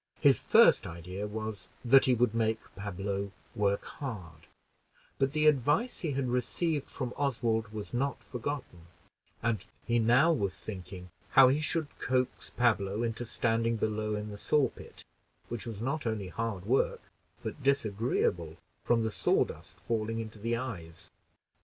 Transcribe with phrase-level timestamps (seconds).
[0.19, 4.47] His first idea was that he would make Pablo work hard,
[5.19, 8.87] but the advice he had received from Oswald was not forgotten;
[9.43, 14.39] and he now was thinking how he should coax Pablo into standing below in the
[14.39, 15.03] sawpit,
[15.49, 17.01] which was not only hard work,
[17.43, 21.11] but disagreeable from the sawdust falling into the eyes.